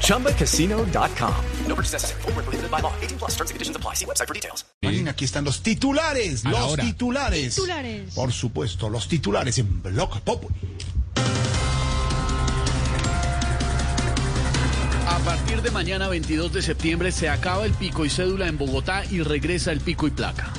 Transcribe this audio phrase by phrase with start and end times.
[0.00, 1.34] ChumbaCasino.com.
[1.68, 2.22] No purchase necessary.
[2.22, 2.92] Full prohibited by law.
[3.02, 3.94] 18 plus terms and conditions apply.
[3.94, 4.64] See website for details.
[5.08, 6.44] Aquí están los titulares.
[6.44, 7.54] Los titulares.
[7.54, 8.14] Titulares.
[8.14, 10.44] Por supuesto, los titulares en Block Pop.
[15.06, 19.04] A partir de mañana 22 de septiembre se acaba el pico y cédula en Bogotá
[19.10, 20.50] y regresa el pico y placa.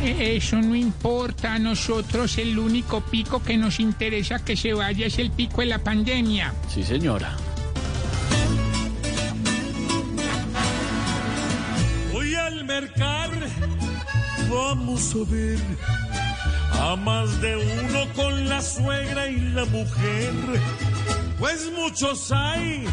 [0.00, 5.06] Eh, Eso no importa, a nosotros el único pico que nos interesa que se vaya
[5.06, 6.52] es el pico de la pandemia.
[6.72, 7.36] Sí, señora.
[12.80, 13.30] Mercar,
[14.50, 15.58] vamos a ver
[16.80, 20.32] a más de uno con la suegra y la mujer,
[21.38, 22.84] pues muchos hay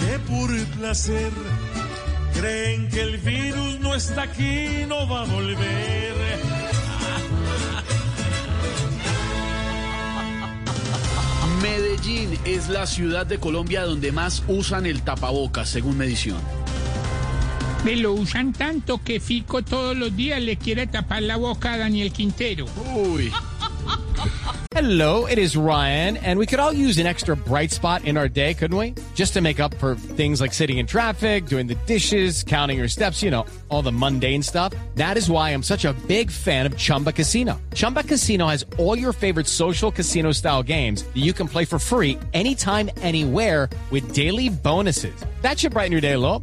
[0.00, 1.32] que por placer
[2.34, 6.12] creen que el virus no está aquí, no va a volver.
[11.60, 16.38] Medellín es la ciudad de Colombia donde más usan el tapabocas, según medición.
[17.84, 21.78] Me lo usan tanto que Fico todos los días le quiere tapar la boca a
[21.78, 22.66] Daniel Quintero.
[22.94, 23.32] Uy.
[24.74, 28.28] Hello, it is Ryan, and we could all use an extra bright spot in our
[28.28, 28.94] day, couldn't we?
[29.14, 32.88] Just to make up for things like sitting in traffic, doing the dishes, counting your
[32.88, 34.72] steps, you know, all the mundane stuff.
[34.94, 37.60] That is why I'm such a big fan of Chumba Casino.
[37.74, 41.78] Chumba Casino has all your favorite social casino style games that you can play for
[41.78, 45.14] free anytime, anywhere with daily bonuses.
[45.42, 46.42] That should brighten your day a little.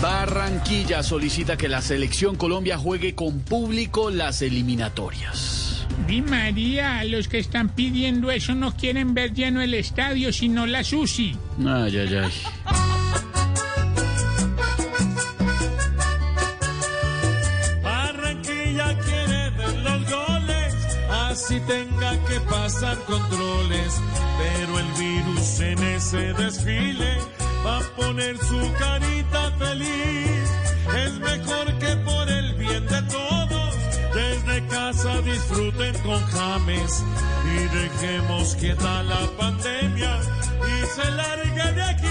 [0.00, 5.86] Barranquilla solicita que la selección Colombia juegue con público las eliminatorias.
[6.06, 10.84] Di María, los que están pidiendo eso no quieren ver lleno el estadio, sino la
[10.84, 11.36] SUSI.
[11.60, 12.32] Ay, ay, ay.
[17.82, 20.74] Barranquilla quiere ver los goles,
[21.10, 24.00] así tenga que pasar controles.
[24.36, 27.33] Pero el virus en ese desfile
[27.64, 30.50] va a poner su carita feliz.
[31.04, 33.74] Es mejor que por el bien de todos,
[34.14, 37.04] desde casa disfruten con James
[37.46, 40.20] y dejemos quieta la pandemia
[40.72, 42.04] y se largue de aquí.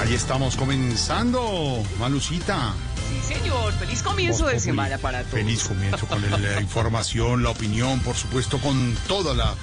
[0.00, 2.74] Ahí estamos comenzando, Malucita.
[3.10, 3.72] Sí, señor.
[3.74, 4.60] Feliz comienzo de Populi.
[4.60, 5.34] semana para todos.
[5.34, 9.54] Feliz comienzo con el- la información, la opinión, por supuesto, con toda la,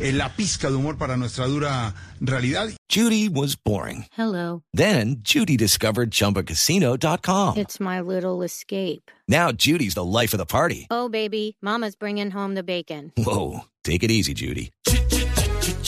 [0.00, 2.68] eh, la pizca de humor para nuestra dura realidad.
[2.90, 4.06] Judy was boring.
[4.16, 4.62] Hello.
[4.74, 7.56] Then Judy discovered ChumbaCasino.com.
[7.58, 9.10] It's my little escape.
[9.28, 10.86] Now Judy's the life of the party.
[10.90, 13.12] Oh, baby, Mama's bringing home the bacon.
[13.16, 14.70] Whoa, take it easy, Judy.